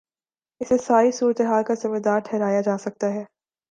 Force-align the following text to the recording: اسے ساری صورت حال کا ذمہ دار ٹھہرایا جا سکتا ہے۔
اسے 0.61 0.77
ساری 0.77 1.11
صورت 1.11 1.41
حال 1.41 1.63
کا 1.63 1.73
ذمہ 1.73 1.99
دار 1.99 2.19
ٹھہرایا 2.19 2.61
جا 2.61 2.77
سکتا 2.77 3.13
ہے۔ 3.13 3.23